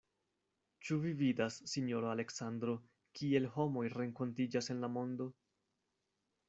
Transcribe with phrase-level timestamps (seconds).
[0.87, 2.75] Ĉu vi vidas, sinjoro Aleksandro,
[3.19, 5.31] kiel homoj renkontiĝas en la mondo!